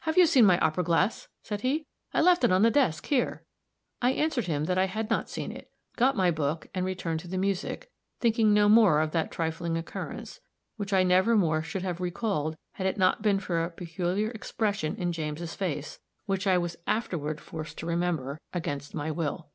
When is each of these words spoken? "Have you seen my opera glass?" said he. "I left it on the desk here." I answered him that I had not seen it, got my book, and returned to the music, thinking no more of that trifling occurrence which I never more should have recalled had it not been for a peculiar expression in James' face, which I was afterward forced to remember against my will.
"Have 0.00 0.16
you 0.16 0.24
seen 0.24 0.46
my 0.46 0.58
opera 0.60 0.82
glass?" 0.82 1.28
said 1.42 1.60
he. 1.60 1.84
"I 2.14 2.22
left 2.22 2.42
it 2.42 2.50
on 2.50 2.62
the 2.62 2.70
desk 2.70 3.04
here." 3.08 3.44
I 4.00 4.12
answered 4.12 4.46
him 4.46 4.64
that 4.64 4.78
I 4.78 4.86
had 4.86 5.10
not 5.10 5.28
seen 5.28 5.52
it, 5.52 5.70
got 5.96 6.16
my 6.16 6.30
book, 6.30 6.68
and 6.74 6.86
returned 6.86 7.20
to 7.20 7.28
the 7.28 7.36
music, 7.36 7.90
thinking 8.18 8.54
no 8.54 8.70
more 8.70 9.02
of 9.02 9.10
that 9.10 9.30
trifling 9.30 9.76
occurrence 9.76 10.40
which 10.78 10.94
I 10.94 11.02
never 11.02 11.36
more 11.36 11.62
should 11.62 11.82
have 11.82 12.00
recalled 12.00 12.56
had 12.76 12.86
it 12.86 12.96
not 12.96 13.20
been 13.20 13.40
for 13.40 13.62
a 13.62 13.68
peculiar 13.70 14.30
expression 14.30 14.96
in 14.96 15.12
James' 15.12 15.52
face, 15.54 16.00
which 16.24 16.46
I 16.46 16.56
was 16.56 16.78
afterward 16.86 17.38
forced 17.38 17.76
to 17.80 17.86
remember 17.86 18.40
against 18.54 18.94
my 18.94 19.10
will. 19.10 19.50